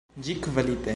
Ĝi 0.27 0.37
kvalite. 0.47 0.89